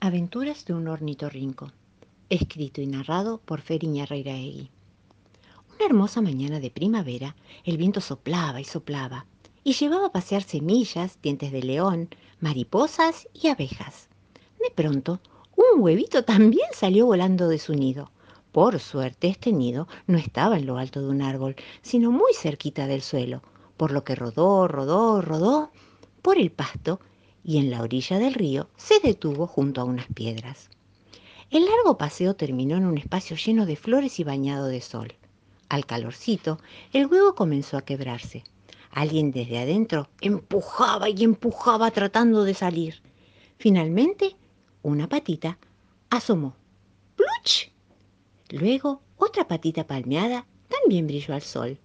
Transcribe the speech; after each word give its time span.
Aventuras 0.00 0.64
de 0.64 0.74
un 0.74 0.86
ornitorrinco. 0.86 1.72
Escrito 2.30 2.80
y 2.80 2.86
narrado 2.86 3.38
por 3.38 3.60
Feriña 3.60 4.06
Reiraegui. 4.06 4.70
Una 5.74 5.86
hermosa 5.86 6.20
mañana 6.20 6.60
de 6.60 6.70
primavera, 6.70 7.34
el 7.64 7.78
viento 7.78 8.00
soplaba 8.00 8.60
y 8.60 8.64
soplaba 8.64 9.26
y 9.64 9.72
llevaba 9.72 10.06
a 10.06 10.12
pasear 10.12 10.44
semillas, 10.44 11.18
dientes 11.20 11.50
de 11.50 11.64
león, 11.64 12.10
mariposas 12.38 13.26
y 13.34 13.48
abejas. 13.48 14.08
De 14.62 14.70
pronto, 14.70 15.18
un 15.56 15.82
huevito 15.82 16.22
también 16.22 16.68
salió 16.72 17.06
volando 17.06 17.48
de 17.48 17.58
su 17.58 17.74
nido. 17.74 18.12
Por 18.52 18.78
suerte, 18.78 19.26
este 19.26 19.52
nido 19.52 19.88
no 20.06 20.16
estaba 20.16 20.58
en 20.58 20.66
lo 20.66 20.78
alto 20.78 21.02
de 21.02 21.08
un 21.08 21.22
árbol, 21.22 21.56
sino 21.82 22.12
muy 22.12 22.34
cerquita 22.34 22.86
del 22.86 23.02
suelo, 23.02 23.42
por 23.76 23.90
lo 23.90 24.04
que 24.04 24.14
rodó, 24.14 24.68
rodó, 24.68 25.22
rodó 25.22 25.72
por 26.22 26.38
el 26.38 26.52
pasto 26.52 27.00
y 27.48 27.56
en 27.56 27.70
la 27.70 27.80
orilla 27.80 28.18
del 28.18 28.34
río 28.34 28.68
se 28.76 29.00
detuvo 29.00 29.46
junto 29.46 29.80
a 29.80 29.84
unas 29.84 30.06
piedras. 30.08 30.68
El 31.48 31.64
largo 31.64 31.96
paseo 31.96 32.36
terminó 32.36 32.76
en 32.76 32.84
un 32.84 32.98
espacio 32.98 33.38
lleno 33.38 33.64
de 33.64 33.74
flores 33.74 34.20
y 34.20 34.24
bañado 34.24 34.66
de 34.66 34.82
sol. 34.82 35.14
Al 35.70 35.86
calorcito, 35.86 36.58
el 36.92 37.06
huevo 37.06 37.34
comenzó 37.34 37.78
a 37.78 37.86
quebrarse. 37.86 38.44
Alguien 38.90 39.30
desde 39.30 39.60
adentro 39.60 40.10
empujaba 40.20 41.08
y 41.08 41.24
empujaba 41.24 41.90
tratando 41.90 42.44
de 42.44 42.52
salir. 42.52 43.00
Finalmente, 43.56 44.36
una 44.82 45.08
patita 45.08 45.56
asomó. 46.10 46.54
¡Pluch! 47.16 47.70
Luego, 48.50 49.00
otra 49.16 49.48
patita 49.48 49.86
palmeada 49.86 50.44
también 50.68 51.06
brilló 51.06 51.32
al 51.32 51.40
sol. 51.40 51.78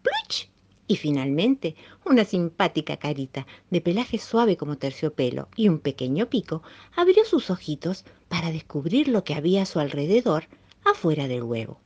¡Pluch! 0.00 0.48
Y 0.90 0.96
finalmente, 0.96 1.76
una 2.06 2.24
simpática 2.24 2.96
carita 2.96 3.46
de 3.70 3.82
pelaje 3.82 4.18
suave 4.18 4.56
como 4.56 4.78
terciopelo 4.78 5.48
y 5.54 5.68
un 5.68 5.80
pequeño 5.80 6.30
pico 6.30 6.62
abrió 6.96 7.26
sus 7.26 7.50
ojitos 7.50 8.06
para 8.28 8.50
descubrir 8.50 9.08
lo 9.08 9.22
que 9.22 9.34
había 9.34 9.62
a 9.62 9.66
su 9.66 9.80
alrededor 9.80 10.44
afuera 10.84 11.28
del 11.28 11.42
huevo. 11.42 11.78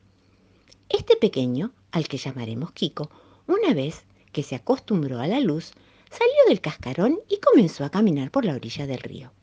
Este 0.87 1.17
pequeño, 1.17 1.73
al 1.91 2.07
que 2.07 2.17
llamaremos 2.17 2.71
Kiko, 2.71 3.11
una 3.45 3.73
vez 3.73 4.05
que 4.31 4.41
se 4.41 4.55
acostumbró 4.55 5.19
a 5.19 5.27
la 5.27 5.41
luz, 5.41 5.73
salió 6.09 6.35
del 6.47 6.61
cascarón 6.61 7.19
y 7.27 7.37
comenzó 7.37 7.83
a 7.83 7.89
caminar 7.89 8.31
por 8.31 8.45
la 8.45 8.55
orilla 8.55 8.87
del 8.87 8.99
río. 8.99 9.33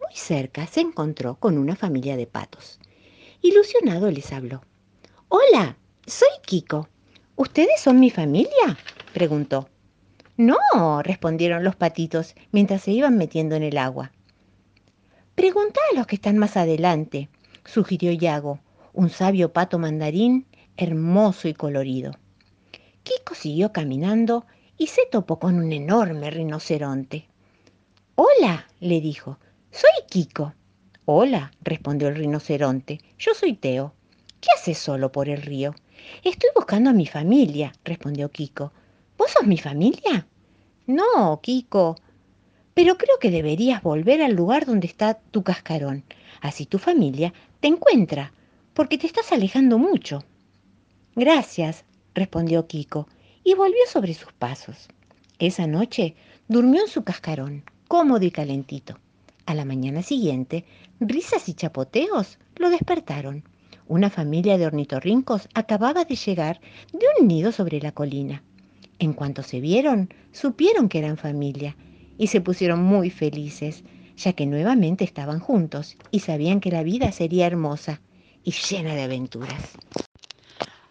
Muy 0.00 0.14
cerca 0.14 0.66
se 0.66 0.80
encontró 0.80 1.36
con 1.36 1.56
una 1.56 1.76
familia 1.76 2.16
de 2.16 2.26
patos. 2.26 2.80
Ilusionado 3.42 4.10
les 4.10 4.32
habló. 4.32 4.62
Hola, 5.28 5.76
soy 6.06 6.28
Kiko. 6.44 6.88
¿Ustedes 7.38 7.80
son 7.80 8.00
mi 8.00 8.10
familia? 8.10 8.76
preguntó. 9.14 9.68
No, 10.36 10.56
respondieron 11.04 11.62
los 11.62 11.76
patitos 11.76 12.34
mientras 12.50 12.82
se 12.82 12.90
iban 12.90 13.16
metiendo 13.16 13.54
en 13.54 13.62
el 13.62 13.78
agua. 13.78 14.10
Pregunta 15.36 15.78
a 15.92 15.96
los 15.96 16.08
que 16.08 16.16
están 16.16 16.36
más 16.36 16.56
adelante, 16.56 17.28
sugirió 17.64 18.10
Yago, 18.10 18.58
un 18.92 19.08
sabio 19.08 19.52
pato 19.52 19.78
mandarín 19.78 20.46
hermoso 20.76 21.46
y 21.46 21.54
colorido. 21.54 22.10
Kiko 23.04 23.36
siguió 23.36 23.72
caminando 23.72 24.44
y 24.76 24.88
se 24.88 25.02
topó 25.08 25.38
con 25.38 25.60
un 25.60 25.72
enorme 25.72 26.32
rinoceronte. 26.32 27.28
Hola, 28.16 28.66
le 28.80 29.00
dijo, 29.00 29.38
soy 29.70 30.06
Kiko. 30.10 30.54
Hola, 31.04 31.52
respondió 31.62 32.08
el 32.08 32.16
rinoceronte, 32.16 32.98
yo 33.16 33.32
soy 33.32 33.52
Teo. 33.54 33.94
¿Qué 34.40 34.48
haces 34.56 34.78
solo 34.78 35.12
por 35.12 35.28
el 35.28 35.40
río? 35.40 35.76
Estoy 36.24 36.50
buscando 36.54 36.90
a 36.90 36.92
mi 36.92 37.06
familia, 37.06 37.72
respondió 37.84 38.30
Kiko. 38.30 38.72
¿Vos 39.16 39.30
sos 39.30 39.46
mi 39.46 39.58
familia? 39.58 40.26
No, 40.86 41.40
Kiko. 41.42 41.96
Pero 42.74 42.96
creo 42.96 43.18
que 43.18 43.30
deberías 43.30 43.82
volver 43.82 44.22
al 44.22 44.34
lugar 44.34 44.66
donde 44.66 44.86
está 44.86 45.14
tu 45.14 45.42
cascarón. 45.42 46.04
Así 46.40 46.66
tu 46.66 46.78
familia 46.78 47.32
te 47.60 47.68
encuentra, 47.68 48.32
porque 48.74 48.98
te 48.98 49.06
estás 49.06 49.32
alejando 49.32 49.78
mucho. 49.78 50.24
Gracias, 51.16 51.84
respondió 52.14 52.66
Kiko, 52.66 53.08
y 53.42 53.54
volvió 53.54 53.80
sobre 53.88 54.14
sus 54.14 54.32
pasos. 54.32 54.88
Esa 55.38 55.66
noche 55.66 56.14
durmió 56.46 56.82
en 56.82 56.88
su 56.88 57.02
cascarón, 57.02 57.64
cómodo 57.88 58.24
y 58.24 58.30
calentito. 58.30 58.98
A 59.46 59.54
la 59.54 59.64
mañana 59.64 60.02
siguiente, 60.02 60.64
risas 61.00 61.48
y 61.48 61.54
chapoteos 61.54 62.38
lo 62.56 62.70
despertaron 62.70 63.44
una 63.88 64.10
familia 64.10 64.58
de 64.58 64.66
ornitorrincos 64.66 65.48
acababa 65.54 66.04
de 66.04 66.14
llegar 66.14 66.60
de 66.92 67.06
un 67.18 67.26
nido 67.26 67.52
sobre 67.52 67.80
la 67.80 67.92
colina. 67.92 68.42
En 68.98 69.12
cuanto 69.12 69.42
se 69.42 69.60
vieron, 69.60 70.12
supieron 70.32 70.88
que 70.88 70.98
eran 70.98 71.16
familia 71.16 71.76
y 72.18 72.28
se 72.28 72.40
pusieron 72.40 72.82
muy 72.82 73.10
felices, 73.10 73.84
ya 74.16 74.32
que 74.32 74.46
nuevamente 74.46 75.04
estaban 75.04 75.40
juntos 75.40 75.96
y 76.10 76.20
sabían 76.20 76.60
que 76.60 76.70
la 76.70 76.82
vida 76.82 77.12
sería 77.12 77.46
hermosa 77.46 78.00
y 78.44 78.52
llena 78.52 78.94
de 78.94 79.02
aventuras. 79.02 79.78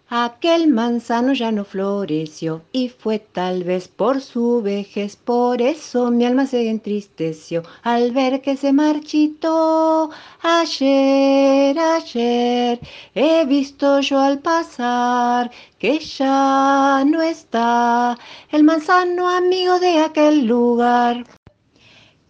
Aquel 0.10 0.70
manzano 0.70 1.34
ya 1.34 1.52
no 1.52 1.66
floreció 1.66 2.62
y 2.72 2.88
fue 2.88 3.20
tal 3.20 3.66
vez 3.66 3.90
por 3.90 4.22
su 4.22 4.62
vejez, 4.62 5.18
por 5.18 5.62
eso 5.62 6.12
mi 6.12 6.24
alma 6.24 6.46
se 6.46 6.70
entristeció 6.70 7.64
al 7.84 8.14
ver 8.14 8.40
que 8.42 8.56
se 8.56 8.72
marchitó. 8.72 10.10
Ayer, 10.42 11.78
ayer 11.78 12.80
he 13.16 13.46
visto 13.46 14.00
yo 14.00 14.20
al 14.20 14.40
pasar 14.40 15.52
que 15.78 16.00
ya 16.00 17.04
no 17.06 17.22
está 17.22 18.18
el 18.50 18.64
manzano 18.64 19.28
amigo 19.28 19.78
de 19.82 20.00
aquel 20.00 20.46
lugar. 20.46 21.26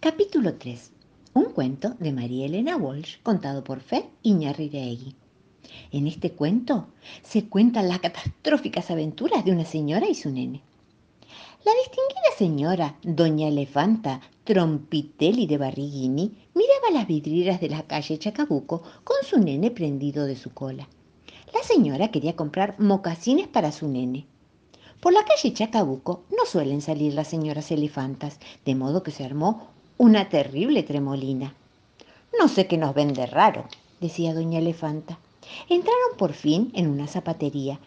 Capítulo 0.00 0.54
3. 0.54 0.90
Un 1.34 1.44
cuento 1.52 1.94
de 2.00 2.12
María 2.12 2.46
Elena 2.46 2.76
Walsh 2.76 3.18
contado 3.22 3.62
por 3.62 3.78
Fe 3.78 4.10
Iñarriregui. 4.24 5.14
En 5.92 6.06
este 6.06 6.32
cuento 6.32 6.88
se 7.22 7.46
cuentan 7.46 7.88
las 7.88 8.00
catastróficas 8.00 8.90
aventuras 8.90 9.44
de 9.44 9.52
una 9.52 9.64
señora 9.64 10.08
y 10.08 10.14
su 10.14 10.30
nene. 10.30 10.62
La 11.64 11.72
distinguida 11.82 12.36
señora, 12.36 12.96
doña 13.02 13.48
Elefanta 13.48 14.20
Trompitelli 14.44 15.46
de 15.46 15.58
Barriguini, 15.58 16.32
miraba 16.54 16.90
las 16.92 17.06
vidrieras 17.06 17.60
de 17.60 17.68
la 17.68 17.82
calle 17.82 18.18
Chacabuco 18.18 18.82
con 19.04 19.16
su 19.24 19.38
nene 19.38 19.70
prendido 19.70 20.24
de 20.24 20.36
su 20.36 20.54
cola. 20.54 20.88
La 21.52 21.62
señora 21.62 22.10
quería 22.10 22.36
comprar 22.36 22.78
mocasines 22.78 23.48
para 23.48 23.72
su 23.72 23.88
nene. 23.88 24.24
Por 25.00 25.12
la 25.12 25.24
calle 25.24 25.52
Chacabuco 25.52 26.22
no 26.30 26.46
suelen 26.46 26.80
salir 26.80 27.14
las 27.14 27.28
señoras 27.28 27.70
elefantas, 27.70 28.38
de 28.64 28.74
modo 28.74 29.02
que 29.02 29.10
se 29.10 29.24
armó 29.24 29.68
una 29.98 30.28
terrible 30.28 30.82
tremolina. 30.82 31.54
No 32.40 32.48
sé 32.48 32.66
qué 32.66 32.78
nos 32.78 32.94
ven 32.94 33.12
de 33.12 33.26
raro, 33.26 33.66
decía 34.00 34.32
doña 34.32 34.60
Elefanta. 34.60 35.18
Entraron 35.68 36.16
por 36.16 36.32
fin 36.32 36.70
en 36.74 36.88
una 36.88 37.06
zapatería 37.06 37.78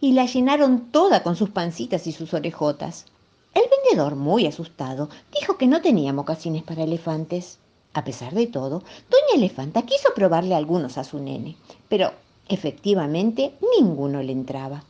y 0.00 0.12
la 0.12 0.26
llenaron 0.26 0.90
toda 0.90 1.22
con 1.22 1.36
sus 1.36 1.50
pancitas 1.50 2.06
y 2.06 2.12
sus 2.12 2.34
orejotas. 2.34 3.06
El 3.54 3.62
vendedor, 3.70 4.16
muy 4.16 4.46
asustado, 4.46 5.08
dijo 5.38 5.56
que 5.56 5.66
no 5.66 5.80
tenía 5.80 6.12
mocasines 6.12 6.62
para 6.62 6.82
elefantes. 6.82 7.58
A 7.92 8.04
pesar 8.04 8.34
de 8.34 8.46
todo, 8.48 8.80
doña 8.80 9.36
Elefanta 9.36 9.82
quiso 9.82 10.08
probarle 10.14 10.54
algunos 10.54 10.98
a 10.98 11.04
su 11.04 11.20
nene, 11.20 11.56
pero 11.88 12.12
efectivamente 12.48 13.54
ninguno 13.78 14.22
le 14.22 14.32
entraba. 14.32 14.84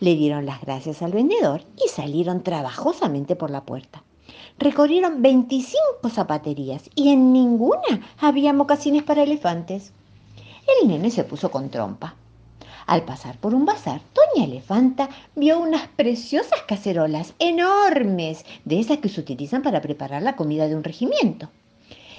Le 0.00 0.14
dieron 0.14 0.44
las 0.44 0.60
gracias 0.60 1.00
al 1.00 1.12
vendedor 1.12 1.62
y 1.84 1.88
salieron 1.88 2.42
trabajosamente 2.42 3.36
por 3.36 3.50
la 3.50 3.64
puerta. 3.64 4.04
Recorrieron 4.58 5.22
25 5.22 6.08
zapaterías 6.10 6.90
y 6.94 7.10
en 7.10 7.32
ninguna 7.32 8.14
había 8.18 8.52
mocasines 8.52 9.02
para 9.02 9.22
elefantes 9.22 9.92
el 10.66 10.88
nene 10.88 11.10
se 11.10 11.24
puso 11.24 11.50
con 11.50 11.70
trompa. 11.70 12.14
Al 12.86 13.04
pasar 13.04 13.36
por 13.38 13.54
un 13.54 13.64
bazar, 13.64 14.00
Doña 14.14 14.46
Elefanta 14.46 15.08
vio 15.34 15.58
unas 15.58 15.88
preciosas 15.88 16.62
cacerolas 16.68 17.34
enormes, 17.40 18.44
de 18.64 18.78
esas 18.78 18.98
que 18.98 19.08
se 19.08 19.20
utilizan 19.20 19.62
para 19.62 19.80
preparar 19.80 20.22
la 20.22 20.36
comida 20.36 20.68
de 20.68 20.76
un 20.76 20.84
regimiento. 20.84 21.50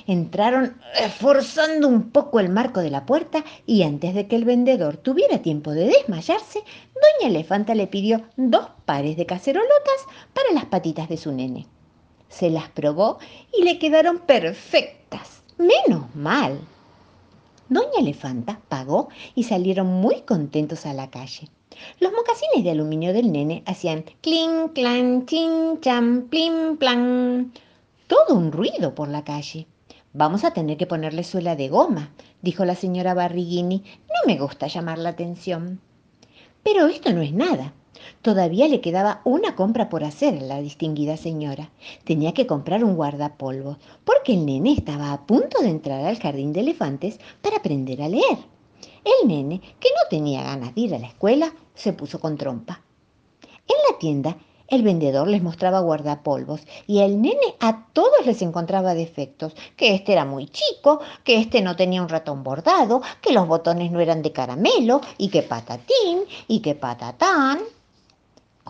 Entraron 0.08 0.78
forzando 1.20 1.88
un 1.88 2.12
poco 2.12 2.40
el 2.40 2.50
marco 2.50 2.82
de 2.82 2.90
la 2.90 3.06
puerta 3.06 3.44
y 3.66 3.84
antes 3.84 4.14
de 4.14 4.28
que 4.28 4.38
el 4.38 4.46
vendedor 4.46 4.98
tuviera 4.98 5.42
tiempo 5.42 5.72
de 5.72 5.86
desmayarse, 5.86 6.64
Doña 6.94 7.30
Elefanta 7.30 7.76
le 7.76 7.88
pidió 7.88 8.24
dos 8.36 8.68
pares 8.86 9.18
de 9.18 9.26
cacerolotas 9.26 10.06
para 10.34 10.54
las 10.54 10.66
patitas 10.66 11.10
de 11.10 11.18
su 11.18 11.32
nene. 11.32 11.66
Se 12.30 12.50
las 12.50 12.70
probó 12.70 13.20
y 13.58 13.64
le 13.64 13.80
quedaron 13.80 14.20
perfectas. 14.20 15.44
Menos 15.58 16.14
mal. 16.14 16.60
Doña 17.70 18.00
Elefanta 18.00 18.62
pagó 18.70 19.10
y 19.36 19.44
salieron 19.44 19.88
muy 19.88 20.22
contentos 20.22 20.86
a 20.86 20.94
la 20.94 21.10
calle. 21.10 21.50
Los 22.00 22.14
mocasines 22.14 22.64
de 22.64 22.72
aluminio 22.72 23.14
del 23.14 23.32
nene 23.32 23.64
hacían 23.66 24.06
clink, 24.22 24.74
clan, 24.74 25.26
chin, 25.26 25.80
cham, 25.82 26.28
plim, 26.30 26.78
plan. 26.78 27.52
Todo 28.08 28.36
un 28.36 28.52
ruido 28.52 28.96
por 28.96 29.10
la 29.10 29.24
calle. 29.24 29.68
Vamos 30.14 30.44
a 30.46 30.52
tener 30.52 30.78
que 30.78 30.88
ponerle 30.88 31.24
suela 31.24 31.56
de 31.56 31.68
goma, 31.68 32.12
dijo 32.42 32.64
la 32.64 32.76
señora 32.76 33.14
Barriguini. 33.14 33.84
No 34.08 34.34
me 34.34 34.40
gusta 34.40 34.68
llamar 34.68 34.98
la 34.98 35.10
atención. 35.10 35.82
Pero 36.64 36.88
esto 36.88 37.12
no 37.12 37.22
es 37.22 37.34
nada. 37.34 37.74
Todavía 38.22 38.68
le 38.68 38.82
quedaba 38.82 39.22
una 39.24 39.56
compra 39.56 39.90
por 39.90 40.04
hacer 40.04 40.38
a 40.38 40.42
la 40.42 40.62
distinguida 40.62 41.18
señora. 41.18 41.72
Tenía 42.04 42.34
que 42.34 42.48
comprar 42.48 42.84
un 42.84 42.96
guardapolvos, 42.96 43.78
porque 44.04 44.34
el 44.34 44.46
nene 44.46 44.74
estaba 44.74 45.14
a 45.14 45.26
punto 45.26 45.62
de 45.62 45.70
entrar 45.70 46.06
al 46.06 46.20
jardín 46.20 46.54
de 46.54 46.62
elefantes 46.62 47.20
para 47.42 47.58
aprender 47.58 48.02
a 48.02 48.10
leer. 48.10 48.38
El 49.04 49.28
nene, 49.28 49.62
que 49.80 49.90
no 49.90 50.10
tenía 50.10 50.44
ganas 50.44 50.76
de 50.76 50.82
ir 50.82 50.96
a 50.96 51.00
la 51.00 51.08
escuela, 51.08 51.54
se 51.74 51.94
puso 51.94 52.20
con 52.20 52.38
trompa. 52.38 52.82
En 53.42 53.76
la 53.90 53.98
tienda, 54.00 54.38
el 54.68 54.84
vendedor 54.84 55.28
les 55.30 55.42
mostraba 55.42 55.80
guardapolvos 55.80 56.62
y 56.88 57.00
el 57.00 57.22
nene 57.22 57.56
a 57.62 57.88
todos 57.94 58.26
les 58.26 58.42
encontraba 58.42 58.94
defectos, 58.94 59.54
que 59.78 59.96
este 59.96 60.12
era 60.12 60.26
muy 60.26 60.48
chico, 60.48 61.00
que 61.24 61.40
este 61.40 61.62
no 61.62 61.78
tenía 61.78 62.02
un 62.02 62.10
ratón 62.10 62.44
bordado, 62.44 63.02
que 63.22 63.32
los 63.32 63.48
botones 63.48 63.92
no 63.92 64.02
eran 64.02 64.22
de 64.22 64.34
caramelo 64.34 65.00
y 65.18 65.30
que 65.30 65.44
patatín 65.44 66.26
y 66.50 66.60
que 66.60 66.76
patatán. 66.76 67.60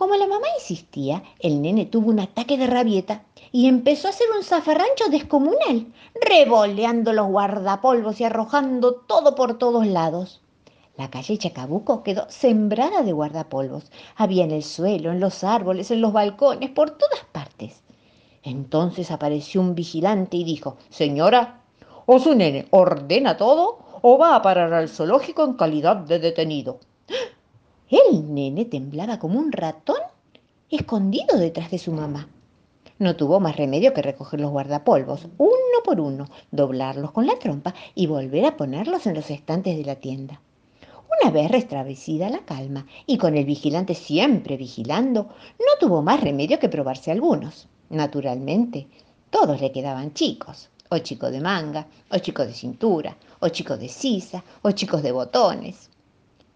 Como 0.08 0.20
la 0.20 0.26
mamá 0.26 0.46
insistía, 0.58 1.22
el 1.38 1.60
nene 1.60 1.84
tuvo 1.84 2.08
un 2.08 2.18
ataque 2.18 2.56
de 2.56 2.66
rabieta 2.66 3.24
y 3.52 3.68
empezó 3.68 4.06
a 4.06 4.10
hacer 4.10 4.26
un 4.34 4.42
zafarrancho 4.42 5.10
descomunal, 5.10 5.92
revoleando 6.14 7.12
los 7.12 7.26
guardapolvos 7.26 8.18
y 8.18 8.24
arrojando 8.24 8.94
todo 8.94 9.34
por 9.34 9.58
todos 9.58 9.86
lados. 9.86 10.40
La 10.96 11.10
calle 11.10 11.36
Chacabuco 11.36 12.02
quedó 12.02 12.24
sembrada 12.30 13.02
de 13.02 13.12
guardapolvos. 13.12 13.92
Había 14.16 14.44
en 14.44 14.52
el 14.52 14.62
suelo, 14.62 15.12
en 15.12 15.20
los 15.20 15.44
árboles, 15.44 15.90
en 15.90 16.00
los 16.00 16.14
balcones, 16.14 16.70
por 16.70 16.92
todas 16.92 17.26
partes. 17.30 17.82
Entonces 18.42 19.10
apareció 19.10 19.60
un 19.60 19.74
vigilante 19.74 20.38
y 20.38 20.44
dijo, 20.44 20.78
Señora, 20.88 21.60
o 22.06 22.18
su 22.18 22.34
nene 22.34 22.66
ordena 22.70 23.36
todo 23.36 23.80
o 24.00 24.16
va 24.16 24.36
a 24.36 24.40
parar 24.40 24.72
al 24.72 24.88
zoológico 24.88 25.44
en 25.44 25.52
calidad 25.52 25.96
de 25.96 26.18
detenido. 26.18 26.80
El 27.90 28.34
nene 28.34 28.66
temblaba 28.66 29.18
como 29.18 29.38
un 29.38 29.50
ratón 29.50 29.96
escondido 30.70 31.38
detrás 31.38 31.70
de 31.70 31.78
su 31.78 31.90
mamá. 31.90 32.28
No 32.98 33.16
tuvo 33.16 33.40
más 33.40 33.56
remedio 33.56 33.94
que 33.94 34.02
recoger 34.02 34.40
los 34.40 34.50
guardapolvos, 34.50 35.26
uno 35.38 35.52
por 35.82 35.98
uno, 35.98 36.26
doblarlos 36.50 37.12
con 37.12 37.26
la 37.26 37.38
trompa 37.38 37.74
y 37.94 38.06
volver 38.06 38.44
a 38.44 38.58
ponerlos 38.58 39.06
en 39.06 39.14
los 39.14 39.30
estantes 39.30 39.74
de 39.74 39.84
la 39.84 39.94
tienda. 39.94 40.38
Una 41.22 41.30
vez 41.30 41.50
restablecida 41.50 42.28
la 42.28 42.40
calma 42.40 42.86
y 43.06 43.16
con 43.16 43.38
el 43.38 43.46
vigilante 43.46 43.94
siempre 43.94 44.58
vigilando, 44.58 45.28
no 45.58 45.78
tuvo 45.80 46.02
más 46.02 46.20
remedio 46.20 46.58
que 46.58 46.68
probarse 46.68 47.10
algunos. 47.10 47.68
Naturalmente, 47.88 48.86
todos 49.30 49.62
le 49.62 49.72
quedaban 49.72 50.12
chicos, 50.12 50.68
o 50.90 50.98
chicos 50.98 51.32
de 51.32 51.40
manga, 51.40 51.86
o 52.10 52.18
chicos 52.18 52.48
de 52.48 52.52
cintura, 52.52 53.16
o 53.40 53.48
chicos 53.48 53.80
de 53.80 53.88
sisa, 53.88 54.44
o 54.60 54.72
chicos 54.72 55.02
de 55.02 55.12
botones. 55.12 55.88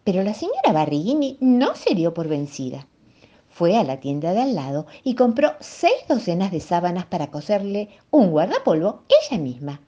Pero 0.04 0.22
la 0.22 0.34
señora 0.34 0.72
Barrigini 0.72 1.36
no 1.40 1.74
se 1.74 1.94
dio 1.94 2.12
por 2.12 2.28
vencida. 2.28 2.86
Fue 3.48 3.76
a 3.76 3.84
la 3.84 4.00
tienda 4.00 4.32
de 4.32 4.40
al 4.40 4.54
lado 4.54 4.86
y 5.04 5.14
compró 5.14 5.52
seis 5.60 5.94
docenas 6.08 6.50
de 6.50 6.60
sábanas 6.60 7.06
para 7.06 7.30
coserle 7.30 7.88
un 8.10 8.30
guardapolvo 8.30 9.02
ella 9.08 9.40
misma. 9.40 9.80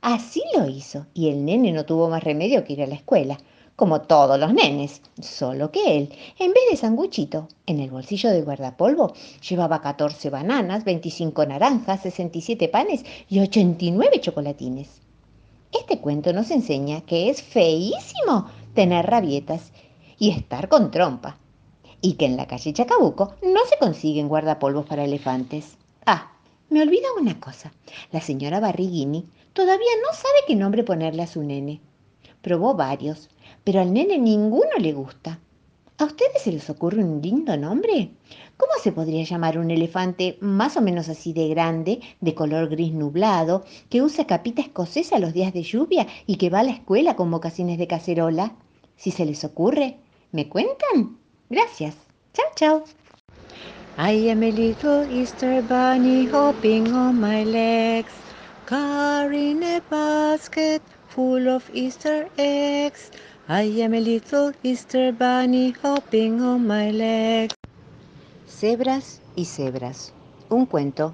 Así 0.00 0.42
lo 0.56 0.68
hizo 0.68 1.06
y 1.14 1.28
el 1.28 1.44
nene 1.44 1.70
no 1.72 1.86
tuvo 1.86 2.10
más 2.10 2.24
remedio 2.24 2.64
que 2.64 2.72
ir 2.72 2.82
a 2.82 2.88
la 2.88 2.96
escuela, 2.96 3.38
como 3.76 4.02
todos 4.02 4.38
los 4.38 4.52
nenes, 4.52 5.00
solo 5.20 5.70
que 5.70 5.96
él, 5.96 6.12
en 6.38 6.52
vez 6.52 6.62
de 6.70 6.76
sanguchito, 6.76 7.48
en 7.66 7.80
el 7.80 7.90
bolsillo 7.90 8.30
del 8.30 8.44
guardapolvo 8.44 9.14
llevaba 9.48 9.80
14 9.80 10.28
bananas, 10.28 10.84
25 10.84 11.46
naranjas, 11.46 12.02
67 12.02 12.68
panes 12.68 13.04
y 13.28 13.40
89 13.40 14.20
chocolatines. 14.20 15.00
Este 15.72 16.00
cuento 16.00 16.32
nos 16.32 16.50
enseña 16.50 17.00
que 17.00 17.30
es 17.30 17.42
feísimo 17.42 18.46
tener 18.74 19.06
rabietas 19.06 19.72
y 20.18 20.30
estar 20.30 20.68
con 20.68 20.90
trompa. 20.90 21.38
Y 22.00 22.14
que 22.14 22.26
en 22.26 22.36
la 22.36 22.46
calle 22.46 22.72
Chacabuco 22.72 23.34
no 23.42 23.64
se 23.68 23.78
consiguen 23.78 24.28
guardapolvos 24.28 24.86
para 24.86 25.04
elefantes. 25.04 25.76
Ah, 26.04 26.32
me 26.68 26.82
olvida 26.82 27.08
una 27.20 27.38
cosa. 27.38 27.72
La 28.10 28.20
señora 28.20 28.58
Barrigini 28.58 29.26
todavía 29.52 29.90
no 30.02 30.12
sabe 30.14 30.34
qué 30.46 30.56
nombre 30.56 30.84
ponerle 30.84 31.22
a 31.22 31.26
su 31.26 31.42
nene. 31.42 31.80
Probó 32.40 32.74
varios, 32.74 33.28
pero 33.62 33.80
al 33.80 33.92
nene 33.92 34.18
ninguno 34.18 34.70
le 34.78 34.92
gusta. 34.92 35.38
¿A 36.02 36.04
ustedes 36.04 36.42
se 36.42 36.50
les 36.50 36.68
ocurre 36.68 37.04
un 37.04 37.22
lindo 37.22 37.56
nombre? 37.56 38.10
¿Cómo 38.56 38.72
se 38.82 38.90
podría 38.90 39.22
llamar 39.22 39.56
un 39.56 39.70
elefante 39.70 40.36
más 40.40 40.76
o 40.76 40.80
menos 40.80 41.08
así 41.08 41.32
de 41.32 41.46
grande, 41.46 42.00
de 42.20 42.34
color 42.34 42.68
gris 42.68 42.92
nublado, 42.92 43.62
que 43.88 44.02
usa 44.02 44.26
capita 44.26 44.62
escocesa 44.62 45.20
los 45.20 45.32
días 45.32 45.52
de 45.52 45.62
lluvia 45.62 46.08
y 46.26 46.38
que 46.38 46.50
va 46.50 46.58
a 46.58 46.64
la 46.64 46.72
escuela 46.72 47.14
con 47.14 47.30
vocaciones 47.30 47.78
de 47.78 47.86
cacerola? 47.86 48.56
Si 48.96 49.12
se 49.12 49.24
les 49.24 49.44
ocurre, 49.44 49.98
¿me 50.32 50.48
cuentan? 50.48 51.18
Gracias. 51.48 51.94
Chao, 52.32 52.46
chao. 52.56 52.84
I 53.96 54.28
am 54.28 54.42
a 54.42 54.50
little 54.50 55.06
Easter 55.08 55.62
bunny 55.62 56.26
hopping 56.26 56.92
on 56.92 57.20
my 57.20 57.44
legs, 57.44 58.10
carrying 58.66 59.62
a 59.62 59.80
basket 59.88 60.82
full 61.06 61.46
of 61.46 61.62
Easter 61.72 62.28
eggs. 62.38 63.12
I 63.48 63.82
am 63.82 63.92
a 63.92 63.98
little 63.98 64.52
Easter 64.62 65.12
bunny 65.12 65.74
hopping 65.82 66.40
on 66.40 66.64
my 66.64 66.92
legs. 66.92 67.56
Cebras 68.46 69.20
y 69.34 69.46
cebras. 69.46 70.12
Un 70.48 70.66
cuento 70.66 71.12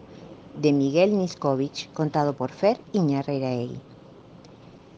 de 0.60 0.74
Miguel 0.74 1.16
Niskovich 1.16 1.90
contado 1.94 2.34
por 2.34 2.50
Fer 2.50 2.78
Iñarreiraegui. 2.92 3.80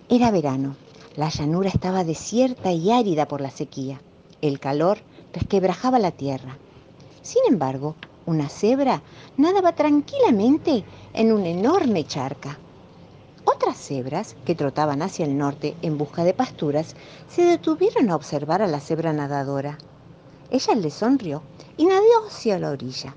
Era 0.09 0.33
verano. 0.33 0.75
La 1.17 1.29
llanura 1.29 1.69
estaba 1.69 2.03
desierta 2.03 2.73
y 2.73 2.91
árida 2.91 3.29
por 3.29 3.41
la 3.41 3.51
sequía. 3.51 4.01
El 4.43 4.59
calor 4.59 4.99
resquebrajaba 5.33 6.01
la 6.01 6.11
tierra. 6.11 6.57
Sin 7.23 7.43
embargo, 7.49 7.95
una 8.27 8.49
cebra 8.49 9.03
nadaba 9.37 9.77
tranquilamente 9.77 10.83
en 11.15 11.31
una 11.31 11.51
enorme 11.51 12.03
charca. 12.03 12.59
Otras 13.61 13.77
cebras, 13.77 14.37
que 14.47 14.55
trotaban 14.55 15.03
hacia 15.03 15.27
el 15.27 15.37
norte 15.37 15.77
en 15.83 15.99
busca 15.99 16.25
de 16.25 16.33
pasturas, 16.33 16.97
se 17.29 17.43
detuvieron 17.43 18.11
a 18.11 18.17
observar 18.17 18.63
a 18.63 18.67
la 18.67 18.81
cebra 18.81 19.13
nadadora. 19.13 19.77
Ella 20.51 20.75
le 20.77 20.91
sonrió 20.91 21.43
y 21.77 21.85
nadó 21.85 22.27
hacia 22.27 22.59
la 22.59 22.71
orilla. 22.71 23.15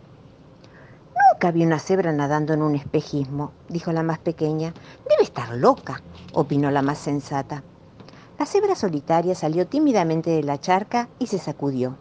Nunca 1.31 1.51
vi 1.51 1.63
una 1.63 1.79
cebra 1.79 2.11
nadando 2.11 2.53
en 2.53 2.61
un 2.61 2.75
espejismo, 2.75 3.53
dijo 3.69 3.93
la 3.93 4.03
más 4.03 4.19
pequeña. 4.19 4.73
Debe 5.07 5.23
estar 5.23 5.55
loca, 5.55 6.01
opinó 6.33 6.71
la 6.71 6.81
más 6.81 6.97
sensata. 6.97 7.63
La 8.37 8.45
cebra 8.45 8.75
solitaria 8.75 9.35
salió 9.35 9.65
tímidamente 9.65 10.29
de 10.29 10.43
la 10.43 10.59
charca 10.59 11.07
y 11.19 11.27
se 11.27 11.39
sacudió. 11.39 11.95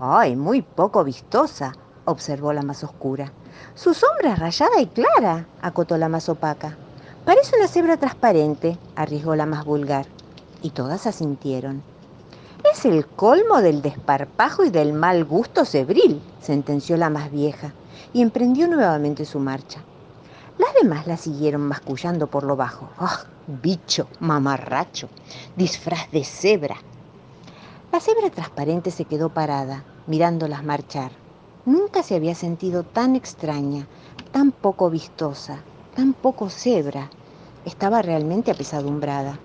¡Ay, 0.00 0.34
muy 0.34 0.62
poco 0.62 1.04
vistosa! 1.04 1.74
observó 2.06 2.54
la 2.54 2.62
más 2.62 2.82
oscura. 2.84 3.34
Su 3.74 3.92
sombra 3.92 4.32
es 4.32 4.38
rayada 4.38 4.80
y 4.80 4.86
clara, 4.86 5.46
acotó 5.60 5.98
la 5.98 6.08
más 6.08 6.30
opaca. 6.30 6.78
Parece 7.26 7.56
una 7.56 7.66
cebra 7.66 7.96
transparente, 7.96 8.78
arriesgó 8.94 9.34
la 9.34 9.46
más 9.46 9.64
vulgar. 9.64 10.06
Y 10.62 10.70
todas 10.70 11.08
asintieron. 11.08 11.82
Es 12.72 12.84
el 12.84 13.04
colmo 13.04 13.62
del 13.62 13.82
desparpajo 13.82 14.62
y 14.62 14.70
del 14.70 14.92
mal 14.92 15.24
gusto 15.24 15.64
cebril, 15.64 16.22
sentenció 16.40 16.96
la 16.96 17.10
más 17.10 17.32
vieja, 17.32 17.72
y 18.12 18.22
emprendió 18.22 18.68
nuevamente 18.68 19.24
su 19.24 19.40
marcha. 19.40 19.82
Las 20.56 20.72
demás 20.80 21.08
la 21.08 21.16
siguieron 21.16 21.62
mascullando 21.62 22.28
por 22.28 22.44
lo 22.44 22.54
bajo. 22.54 22.90
¡Ah, 22.96 23.24
bicho, 23.48 24.06
mamarracho! 24.20 25.08
Disfraz 25.56 26.08
de 26.12 26.22
cebra. 26.22 26.76
La 27.90 27.98
cebra 27.98 28.30
transparente 28.30 28.92
se 28.92 29.04
quedó 29.04 29.30
parada, 29.30 29.82
mirándolas 30.06 30.62
marchar. 30.62 31.10
Nunca 31.64 32.04
se 32.04 32.14
había 32.14 32.36
sentido 32.36 32.84
tan 32.84 33.16
extraña, 33.16 33.88
tan 34.30 34.52
poco 34.52 34.90
vistosa, 34.90 35.64
tan 35.96 36.12
poco 36.12 36.50
cebra. 36.50 37.10
Estaba 37.66 38.00
realmente 38.00 38.52
apesadumbrada. 38.52 39.40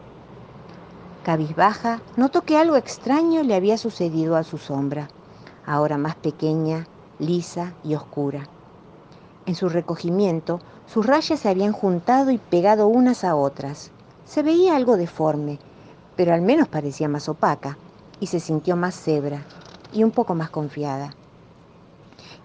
Cabizbaja, 1.24 2.01
notó 2.18 2.44
que 2.44 2.56
algo 2.56 2.75
extraño 2.75 3.42
le 3.42 3.56
había 3.56 3.80
sucedido 3.80 4.36
a 4.36 4.44
su 4.44 4.60
sombra, 4.60 5.08
ahora 5.66 5.98
más 5.98 6.16
pequeña, 6.18 6.86
lisa 7.18 7.74
y 7.84 7.96
oscura. 7.96 8.44
En 9.48 9.56
su 9.56 9.70
recogimiento, 9.70 10.60
sus 10.86 11.08
rayas 11.08 11.40
se 11.40 11.50
habían 11.50 11.72
juntado 11.72 12.30
y 12.30 12.38
pegado 12.38 12.86
unas 12.86 13.24
a 13.24 13.36
otras. 13.36 13.90
Se 14.24 14.44
veía 14.44 14.75
algo 14.75 14.98
deforme, 14.98 15.58
pero 16.16 16.36
al 16.36 16.44
menos 16.44 16.68
parecía 16.68 17.10
más 17.10 17.28
opaca, 17.28 17.80
y 18.20 18.28
se 18.28 18.40
sintió 18.40 18.75
más 18.75 18.94
cebra 18.94 19.42
y 19.92 20.04
un 20.04 20.12
poco 20.12 20.36
más 20.36 20.51
confiada. 20.51 21.16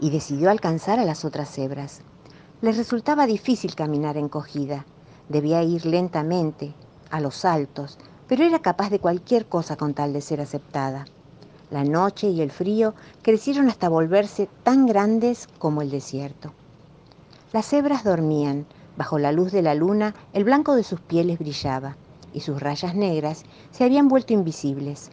Y 0.01 0.09
decidió 0.09 0.51
alcanzar 0.51 0.99
a 1.01 1.05
las 1.05 1.27
otras 1.27 1.51
cebras. 1.51 2.01
Les 2.63 2.79
resultaba 2.79 3.27
difícil 3.27 3.75
caminar 3.75 4.17
encogida. 4.17 4.87
Debía 5.29 5.63
ir 5.63 5.87
lentamente, 5.87 6.75
a 7.11 7.21
los 7.21 7.37
saltos, 7.37 7.99
pero 8.29 8.45
era 8.45 8.61
capaz 8.61 8.91
de 8.91 9.01
cualquier 9.01 9.47
cosa 9.47 9.77
con 9.77 9.95
tal 9.95 10.13
de 10.13 10.21
ser 10.21 10.41
aceptada. 10.41 11.07
La 11.71 11.85
noche 11.85 12.29
y 12.29 12.43
el 12.43 12.51
frío 12.51 12.95
crecieron 13.23 13.69
hasta 13.69 13.89
volverse 13.89 14.49
tan 14.63 14.87
grandes 14.87 15.49
como 15.59 15.83
el 15.83 15.91
desierto. 15.91 16.53
Las 17.53 17.67
cebras 17.67 18.05
dormían, 18.05 18.67
bajo 18.97 19.19
la 19.19 19.33
luz 19.33 19.53
de 19.53 19.63
la 19.63 19.75
luna 19.75 20.15
el 20.33 20.45
blanco 20.45 20.77
de 20.77 20.85
sus 20.85 21.01
pieles 21.01 21.39
brillaba 21.39 21.97
y 22.33 22.41
sus 22.41 22.61
rayas 22.61 22.95
negras 22.95 23.45
se 23.71 23.85
habían 23.85 24.09
vuelto 24.09 24.33
invisibles. 24.33 25.11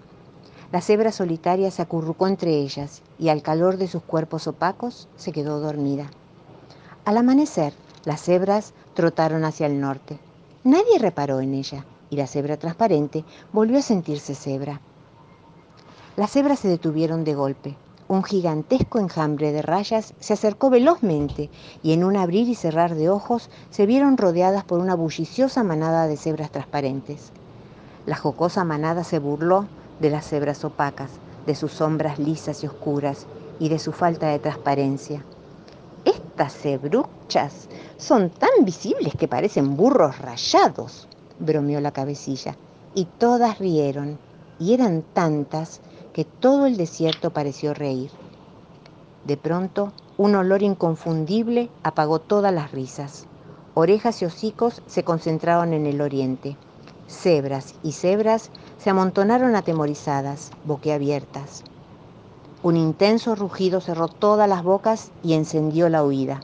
La 0.72 0.82
cebra 0.82 1.12
solitaria 1.12 1.72
se 1.72 1.82
acurrucó 1.82 2.28
entre 2.28 2.52
ellas 2.58 3.02
y 3.20 3.30
al 3.30 3.42
calor 3.42 3.78
de 3.78 3.88
sus 3.88 4.04
cuerpos 4.04 4.48
opacos 4.48 5.08
se 5.16 5.32
quedó 5.32 5.60
dormida. 5.60 6.10
Al 7.06 7.18
amanecer, 7.18 7.74
las 8.06 8.22
cebras 8.22 8.74
trotaron 8.94 9.46
hacia 9.46 9.68
el 9.68 9.80
norte. 9.80 10.20
Nadie 10.64 11.00
reparó 11.00 11.40
en 11.40 11.54
ella 11.54 11.86
y 12.10 12.16
la 12.16 12.28
cebra 12.28 12.58
transparente 12.58 13.26
volvió 13.52 13.80
a 13.80 13.82
sentirse 13.82 14.36
cebra. 14.36 14.80
Las 16.16 16.32
cebras 16.32 16.60
se 16.60 16.68
detuvieron 16.68 17.24
de 17.24 17.34
golpe. 17.34 17.76
Un 18.08 18.24
gigantesco 18.24 19.00
enjambre 19.00 19.52
de 19.52 19.62
rayas 19.62 20.14
se 20.20 20.34
acercó 20.34 20.70
velozmente 20.70 21.50
y 21.82 21.94
en 21.94 22.04
un 22.04 22.16
abrir 22.16 22.48
y 22.48 22.56
cerrar 22.56 22.96
de 22.96 23.10
ojos 23.10 23.50
se 23.72 23.86
vieron 23.86 24.18
rodeadas 24.18 24.64
por 24.64 24.80
una 24.80 24.94
bulliciosa 24.96 25.64
manada 25.64 26.08
de 26.08 26.18
cebras 26.18 26.52
transparentes. 26.52 27.32
La 28.06 28.16
jocosa 28.16 28.64
manada 28.64 29.04
se 29.04 29.20
burló 29.20 29.66
de 30.00 30.10
las 30.10 30.28
cebras 30.28 30.64
opacas, 30.64 31.12
de 31.46 31.56
sus 31.56 31.72
sombras 31.72 32.20
lisas 32.20 32.64
y 32.64 32.68
oscuras 32.68 33.26
y 33.60 33.70
de 33.70 33.80
su 33.80 33.92
falta 33.92 34.28
de 34.28 34.40
transparencia. 34.40 35.24
Estas 36.06 36.54
cebruchas 36.54 37.70
son 37.98 38.30
tan 38.30 38.66
visibles 38.66 39.14
que 39.16 39.28
parecen 39.28 39.76
burros 39.78 40.20
rayados, 40.20 41.08
bromeó 41.40 41.80
la 41.82 41.92
cabecilla, 41.92 42.56
y 42.96 43.06
todas 43.06 43.60
rieron, 43.60 44.18
y 44.60 44.74
eran 44.74 45.04
tantas 45.14 45.82
que 46.14 46.26
todo 46.26 46.66
el 46.66 46.78
desierto 46.78 47.32
pareció 47.32 47.74
reír. 47.74 48.12
De 49.26 49.38
pronto, 49.38 49.92
un 50.18 50.36
olor 50.36 50.62
inconfundible 50.62 51.70
apagó 51.82 52.20
todas 52.20 52.54
las 52.54 52.72
risas. 52.72 53.26
Orejas 53.74 54.22
y 54.22 54.26
hocicos 54.26 54.82
se 54.86 55.04
concentraron 55.04 55.74
en 55.74 55.88
el 55.88 56.02
oriente. 56.02 56.56
Cebras 57.08 57.76
y 57.84 57.94
cebras 57.94 58.52
se 58.78 58.90
amontonaron 58.90 59.56
atemorizadas, 59.56 60.52
boquiabiertas. 60.66 61.64
Un 62.62 62.78
intenso 62.78 63.36
rugido 63.36 63.82
cerró 63.82 64.08
todas 64.08 64.48
las 64.48 64.64
bocas 64.64 65.12
y 65.24 65.34
encendió 65.34 65.90
la 65.90 66.04
huida. 66.04 66.42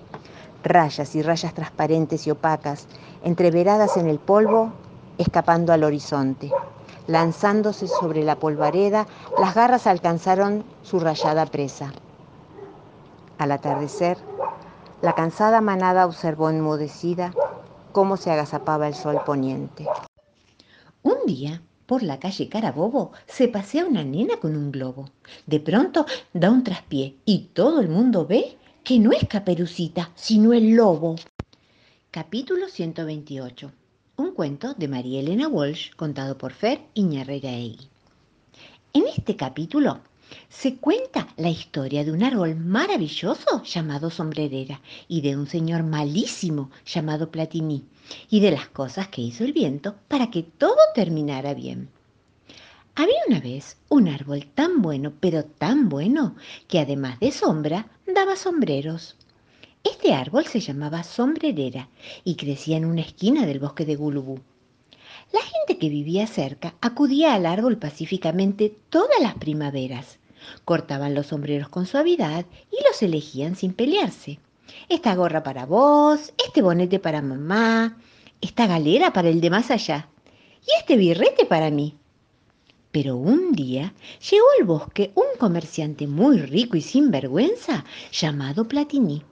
Rayas 0.63 1.15
y 1.15 1.21
rayas 1.21 1.53
transparentes 1.53 2.27
y 2.27 2.31
opacas, 2.31 2.87
entreveradas 3.23 3.95
en 3.97 4.07
el 4.07 4.19
polvo, 4.19 4.73
escapando 5.17 5.71
al 5.71 5.83
horizonte. 5.83 6.51
Lanzándose 7.07 7.87
sobre 7.87 8.23
la 8.23 8.35
polvareda, 8.35 9.07
las 9.39 9.55
garras 9.55 9.87
alcanzaron 9.87 10.63
su 10.83 10.99
rayada 10.99 11.45
presa. 11.45 11.91
Al 13.37 13.51
atardecer, 13.53 14.17
la 15.01 15.15
cansada 15.15 15.61
manada 15.61 16.05
observó 16.05 16.49
enmudecida 16.49 17.31
cómo 17.93 18.17
se 18.17 18.31
agazapaba 18.31 18.87
el 18.87 18.93
sol 18.93 19.21
poniente. 19.25 19.87
Un 21.01 21.25
día, 21.25 21.61
por 21.85 22.03
la 22.03 22.19
calle 22.19 22.49
Carabobo, 22.49 23.13
se 23.25 23.47
pasea 23.47 23.85
una 23.85 24.03
nena 24.03 24.37
con 24.37 24.55
un 24.55 24.71
globo. 24.71 25.05
De 25.47 25.59
pronto 25.61 26.05
da 26.33 26.51
un 26.51 26.63
traspié 26.63 27.15
y 27.25 27.49
todo 27.53 27.79
el 27.79 27.87
mundo 27.87 28.27
ve 28.27 28.58
que 28.89 28.97
no 28.97 29.11
es 29.11 29.23
Caperucita, 29.27 30.09
sino 30.15 30.51
el 30.51 30.71
lobo. 30.71 31.15
Capítulo 32.09 32.67
128. 32.67 33.71
Un 34.17 34.31
cuento 34.33 34.73
de 34.73 34.87
María 34.87 35.19
Elena 35.19 35.47
Walsh 35.47 35.91
contado 35.95 36.39
por 36.39 36.53
Fer 36.53 36.81
Iñarreiraegui. 36.95 37.87
En 38.93 39.03
este 39.15 39.35
capítulo 39.35 39.99
se 40.49 40.77
cuenta 40.77 41.27
la 41.37 41.51
historia 41.51 42.03
de 42.03 42.11
un 42.11 42.23
árbol 42.23 42.55
maravilloso 42.55 43.61
llamado 43.63 44.09
sombrerera 44.09 44.81
y 45.07 45.21
de 45.21 45.37
un 45.37 45.45
señor 45.45 45.83
malísimo 45.83 46.71
llamado 46.83 47.29
Platini 47.29 47.83
y 48.31 48.39
de 48.39 48.49
las 48.49 48.69
cosas 48.69 49.07
que 49.09 49.21
hizo 49.21 49.43
el 49.43 49.53
viento 49.53 49.97
para 50.07 50.31
que 50.31 50.41
todo 50.41 50.79
terminara 50.95 51.53
bien. 51.53 51.89
Había 52.99 53.15
una 53.29 53.39
vez 53.39 53.77
un 53.87 54.09
árbol 54.09 54.45
tan 54.53 54.81
bueno, 54.81 55.13
pero 55.21 55.45
tan 55.45 55.87
bueno, 55.87 56.35
que 56.67 56.79
además 56.79 57.17
de 57.21 57.31
sombra, 57.31 57.87
daba 58.05 58.35
sombreros. 58.35 59.15
Este 59.85 60.13
árbol 60.13 60.45
se 60.47 60.59
llamaba 60.59 61.03
sombrerera 61.03 61.87
y 62.25 62.35
crecía 62.35 62.75
en 62.75 62.83
una 62.83 62.99
esquina 62.99 63.45
del 63.45 63.59
bosque 63.59 63.85
de 63.85 63.95
Gulubú. 63.95 64.41
La 65.31 65.39
gente 65.39 65.77
que 65.79 65.87
vivía 65.87 66.27
cerca 66.27 66.75
acudía 66.81 67.35
al 67.35 67.45
árbol 67.45 67.77
pacíficamente 67.77 68.75
todas 68.89 69.21
las 69.21 69.35
primaveras. 69.35 70.19
Cortaban 70.65 71.15
los 71.15 71.27
sombreros 71.27 71.69
con 71.69 71.85
suavidad 71.85 72.45
y 72.69 72.83
los 72.85 73.01
elegían 73.01 73.55
sin 73.55 73.71
pelearse. 73.71 74.39
Esta 74.89 75.15
gorra 75.15 75.41
para 75.41 75.65
vos, 75.65 76.33
este 76.45 76.61
bonete 76.61 76.99
para 76.99 77.21
mamá, 77.21 77.97
esta 78.41 78.67
galera 78.67 79.13
para 79.13 79.29
el 79.29 79.39
de 79.39 79.51
más 79.51 79.71
allá 79.71 80.09
y 80.67 80.77
este 80.81 80.97
birrete 80.97 81.45
para 81.45 81.69
mí. 81.69 81.95
Pero 82.91 83.17
un 83.17 83.51
día 83.51 83.93
llegó 84.29 84.45
al 84.59 84.65
bosque 84.65 85.11
un 85.13 85.37
comerciante 85.37 86.07
muy 86.07 86.39
rico 86.39 86.75
y 86.75 86.81
sin 86.81 87.11
vergüenza 87.11 87.85
llamado 88.11 88.67
Platini. 88.67 89.23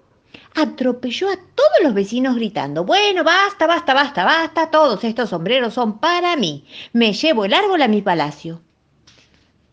Atropelló 0.56 1.30
a 1.30 1.36
todos 1.36 1.84
los 1.84 1.94
vecinos 1.94 2.36
gritando, 2.36 2.84
bueno, 2.84 3.24
basta, 3.24 3.66
basta, 3.66 3.94
basta, 3.94 4.24
basta, 4.24 4.70
todos 4.70 5.04
estos 5.04 5.30
sombreros 5.30 5.74
son 5.74 6.00
para 6.00 6.36
mí. 6.36 6.66
Me 6.94 7.14
llevo 7.14 7.46
el 7.46 7.54
árbol 7.54 7.82
a 7.82 7.88
mi 7.88 8.02
palacio. 8.02 8.62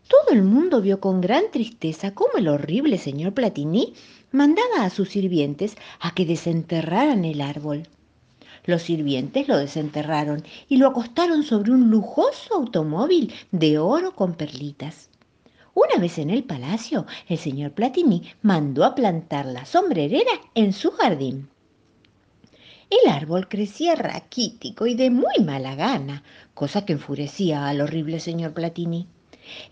Todo 0.08 0.34
el 0.34 0.42
mundo 0.42 0.80
vio 0.80 1.00
con 1.00 1.20
gran 1.20 1.50
tristeza 1.50 2.14
cómo 2.14 2.32
el 2.36 2.48
horrible 2.48 2.98
señor 2.98 3.34
Platini 3.34 3.94
mandaba 4.32 4.84
a 4.84 4.90
sus 4.90 5.10
sirvientes 5.10 5.76
a 6.00 6.14
que 6.14 6.26
desenterraran 6.26 7.24
el 7.24 7.40
árbol. 7.40 7.88
Los 8.64 8.82
sirvientes 8.82 9.46
lo 9.46 9.58
desenterraron 9.58 10.42
y 10.68 10.78
lo 10.78 10.88
acostaron 10.88 11.42
sobre 11.42 11.72
un 11.72 11.90
lujoso 11.90 12.54
automóvil 12.54 13.32
de 13.52 13.78
oro 13.78 14.12
con 14.12 14.34
perlitas. 14.34 15.10
Una 15.74 15.96
vez 16.00 16.18
en 16.18 16.30
el 16.30 16.44
palacio, 16.44 17.04
el 17.28 17.36
señor 17.36 17.72
Platini 17.72 18.22
mandó 18.42 18.84
a 18.84 18.94
plantar 18.94 19.44
la 19.46 19.66
sombrerera 19.66 20.30
en 20.54 20.72
su 20.72 20.92
jardín. 20.92 21.48
El 22.88 23.10
árbol 23.10 23.48
crecía 23.48 23.96
raquítico 23.96 24.86
y 24.86 24.94
de 24.94 25.10
muy 25.10 25.44
mala 25.44 25.74
gana, 25.74 26.22
cosa 26.54 26.84
que 26.84 26.92
enfurecía 26.92 27.66
al 27.66 27.80
horrible 27.80 28.20
señor 28.20 28.54
Platini. 28.54 29.08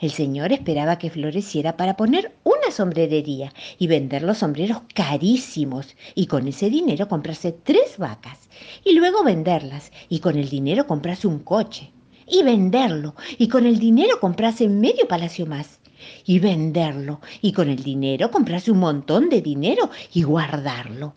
El 0.00 0.10
señor 0.10 0.52
esperaba 0.52 0.98
que 0.98 1.10
floreciera 1.10 1.76
para 1.76 1.96
poner 1.96 2.32
sombrerería 2.72 3.52
y 3.78 3.86
vender 3.86 4.22
los 4.22 4.38
sombreros 4.38 4.82
carísimos 4.94 5.96
y 6.14 6.26
con 6.26 6.48
ese 6.48 6.70
dinero 6.70 7.08
comprarse 7.08 7.52
tres 7.52 7.98
vacas 7.98 8.48
y 8.84 8.94
luego 8.94 9.22
venderlas 9.22 9.92
y 10.08 10.20
con 10.20 10.36
el 10.36 10.48
dinero 10.48 10.86
comprarse 10.86 11.26
un 11.26 11.40
coche 11.40 11.92
y 12.26 12.42
venderlo 12.42 13.14
y 13.38 13.48
con 13.48 13.66
el 13.66 13.78
dinero 13.78 14.18
comprarse 14.20 14.68
medio 14.68 15.06
palacio 15.06 15.46
más 15.46 15.80
y 16.24 16.38
venderlo 16.38 17.20
y 17.40 17.52
con 17.52 17.68
el 17.68 17.82
dinero 17.82 18.30
comprarse 18.30 18.70
un 18.70 18.78
montón 18.78 19.28
de 19.28 19.40
dinero 19.40 19.90
y 20.12 20.22
guardarlo. 20.22 21.14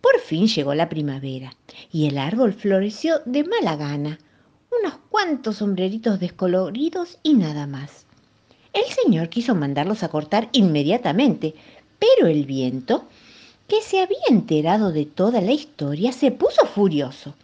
Por 0.00 0.20
fin 0.20 0.46
llegó 0.46 0.74
la 0.74 0.88
primavera 0.88 1.56
y 1.90 2.06
el 2.06 2.18
árbol 2.18 2.52
floreció 2.52 3.20
de 3.24 3.44
mala 3.44 3.76
gana 3.76 4.18
unos 4.80 4.98
cuantos 5.08 5.56
sombreritos 5.56 6.20
descoloridos 6.20 7.18
y 7.22 7.34
nada 7.34 7.66
más. 7.66 8.03
El 8.74 8.84
señor 8.92 9.28
quiso 9.28 9.54
mandarlos 9.54 10.02
a 10.02 10.08
cortar 10.08 10.48
inmediatamente, 10.52 11.54
pero 11.98 12.26
el 12.26 12.44
viento, 12.44 13.04
que 13.68 13.80
se 13.80 14.00
había 14.00 14.18
enterado 14.28 14.92
de 14.92 15.06
toda 15.06 15.40
la 15.40 15.52
historia, 15.52 16.12
se 16.12 16.32
puso 16.32 16.66
furioso. 16.66 17.34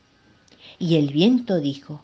Y 0.79 0.97
el 0.97 1.13
viento 1.13 1.61
dijo, 1.61 2.03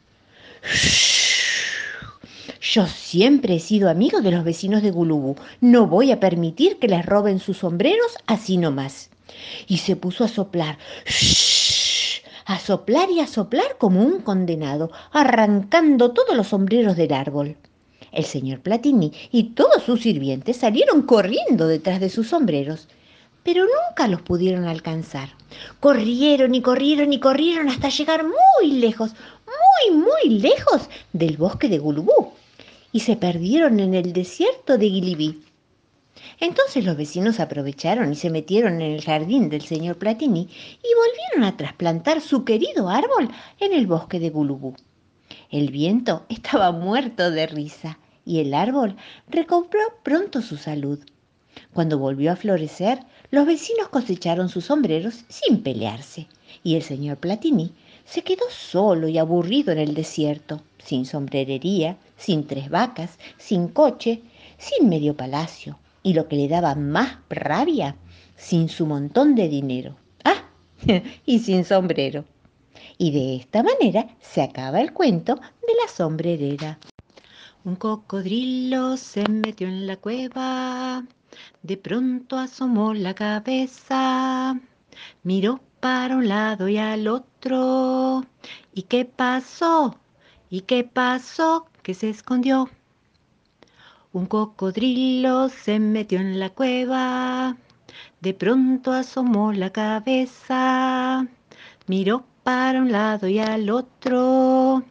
yo 2.61 2.87
siempre 2.87 3.57
he 3.57 3.61
sido 3.61 3.91
amigo 3.91 4.21
de 4.21 4.31
los 4.31 4.45
vecinos 4.45 4.83
de 4.83 4.91
Gulubú. 4.93 5.37
No 5.61 5.87
voy 5.87 6.13
a 6.13 6.21
permitir 6.21 6.79
que 6.79 6.89
les 6.89 7.05
roben 7.05 7.41
sus 7.41 7.59
sombreros 7.59 8.17
así 8.27 8.57
nomás. 8.57 9.11
Y 9.67 9.79
se 9.79 9.97
puso 9.97 10.25
a 10.25 10.29
soplar 10.29 10.79
a 12.47 12.61
soplar 12.61 13.11
y 13.11 13.19
a 13.21 13.27
soplar 13.27 13.77
como 13.77 14.03
un 14.03 14.21
condenado, 14.21 14.93
arrancando 15.11 16.13
todos 16.13 16.37
los 16.37 16.47
sombreros 16.49 16.97
del 16.97 17.13
árbol. 17.13 17.57
El 18.17 18.25
señor 18.25 18.61
Platini 18.61 19.13
y 19.31 19.51
todos 19.51 19.83
sus 19.83 20.01
sirvientes 20.01 20.57
salieron 20.57 21.03
corriendo 21.03 21.69
detrás 21.69 22.01
de 22.01 22.09
sus 22.09 22.29
sombreros, 22.29 22.89
pero 23.43 23.67
nunca 23.67 24.09
los 24.09 24.23
pudieron 24.23 24.65
alcanzar. 24.65 25.29
Corrieron 25.81 26.55
y 26.55 26.63
corrieron 26.63 27.13
y 27.13 27.21
corrieron 27.21 27.69
hasta 27.69 27.91
llegar 27.91 28.25
muy 28.25 28.73
lejos, 28.73 29.11
muy, 29.91 29.99
muy 29.99 30.39
lejos 30.41 30.89
del 31.13 31.37
bosque 31.37 31.69
de 31.69 31.79
Gulubú, 31.79 32.33
y 32.91 33.01
se 33.01 33.17
perdieron 33.17 33.81
en 33.81 33.93
el 33.93 34.15
desierto 34.15 34.79
de 34.79 34.89
Gilibí. 34.89 35.43
Entonces 36.41 36.87
los 36.87 36.97
vecinos 36.97 37.39
aprovecharon 37.39 38.11
y 38.11 38.17
se 38.17 38.31
metieron 38.31 38.81
en 38.81 38.93
el 38.93 39.05
jardín 39.05 39.51
del 39.51 39.61
señor 39.61 39.99
Platini 39.99 40.49
y 40.49 40.89
volvieron 40.97 41.45
a 41.45 41.59
trasplantar 41.59 42.23
su 42.23 42.47
querido 42.47 42.89
árbol 42.89 43.29
en 43.61 43.75
el 43.75 43.87
bosque 43.87 44.21
de 44.21 44.31
Gulubú. 44.31 44.75
El 45.51 45.71
viento 45.71 46.25
estaba 46.31 46.73
muerto 46.73 47.31
de 47.31 47.47
risa 47.47 47.99
y 48.27 48.41
el 48.41 48.53
árbol 48.53 48.97
recobró 49.29 49.81
pronto 50.03 50.43
su 50.43 50.59
salud. 50.59 50.99
Cuando 51.73 51.99
volvió 51.99 52.33
a 52.33 52.37
florecer, 52.37 53.01
los 53.31 53.47
vecinos 53.47 53.89
cosecharon 53.89 54.51
sus 54.51 54.67
sombreros 54.67 55.25
sin 55.29 55.63
pelearse 55.63 56.27
y 56.63 56.75
el 56.75 56.83
señor 56.83 57.17
Platini 57.17 57.73
se 58.05 58.23
quedó 58.23 58.45
solo 58.51 59.09
y 59.09 59.19
aburrido 59.19 59.73
en 59.73 59.79
el 59.79 59.95
desierto, 59.95 60.61
sin 60.79 61.07
sombrerería, 61.07 61.97
sin 62.17 62.47
tres 62.47 62.69
vacas, 62.69 63.19
sin 63.39 63.69
coche, 63.69 64.23
sin 64.59 64.89
medio 64.89 65.17
palacio 65.17 65.79
y 66.03 66.15
lo 66.15 66.29
que 66.29 66.37
le 66.37 66.47
daba 66.49 66.75
más 66.77 67.19
rabia, 67.29 67.97
sin 68.37 68.69
su 68.69 68.87
montón 68.87 69.35
de 69.35 69.49
dinero. 69.49 69.97
Ah, 70.25 70.45
y 71.27 71.41
sin 71.41 71.65
sombrero. 71.65 72.25
Y 72.97 73.11
de 73.11 73.37
esta 73.37 73.63
manera 73.63 74.07
se 74.21 74.41
acaba 74.41 74.81
el 74.81 74.93
cuento 74.93 75.35
de 75.35 75.75
la 75.83 75.93
sombrerera. 75.93 76.79
Un 77.67 77.75
cocodrilo 77.75 78.97
se 78.97 79.29
metió 79.29 79.67
en 79.67 79.89
la 79.89 79.97
cueva, 79.97 81.03
de 81.65 81.77
pronto 81.77 82.39
asomó 82.39 82.95
la 82.95 83.13
cabeza, 83.13 84.57
miró 85.25 85.59
para 85.81 86.15
un 86.15 86.29
lado 86.29 86.69
y 86.69 86.79
al 86.79 87.09
otro. 87.09 88.25
¿Y 88.73 88.83
qué 88.83 89.05
pasó? 89.05 89.99
¿Y 90.49 90.61
qué 90.61 90.85
pasó? 90.85 91.67
Que 91.83 91.95
se 91.95 92.09
escondió. 92.09 92.71
Un 94.13 94.27
cocodrilo 94.27 95.49
se 95.49 95.81
metió 95.81 96.21
en 96.21 96.39
la 96.39 96.51
cueva, 96.51 97.57
de 98.21 98.33
pronto 98.33 98.93
asomó 98.93 99.53
la 99.53 99.71
cabeza, 99.71 101.27
miró 101.89 102.25
para 102.45 102.79
un 102.79 102.93
lado 102.93 103.27
y 103.27 103.41
al 103.41 103.71
otro. 103.71 104.85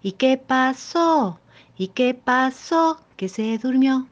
¿Y 0.00 0.12
qué 0.12 0.36
pasó? 0.36 1.40
¿Y 1.80 1.88
qué 1.88 2.12
pasó? 2.12 3.00
Que 3.16 3.30
se 3.30 3.56
durmió. 3.56 4.06